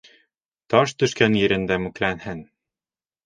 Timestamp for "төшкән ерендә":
1.03-1.77